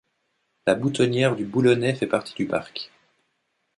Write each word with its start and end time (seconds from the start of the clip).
La 0.65 0.73
boutonnière 0.73 1.35
du 1.35 1.45
Boulonnais 1.45 1.93
fait 1.93 2.07
partie 2.07 2.33
du 2.33 2.47
parc. 2.47 2.89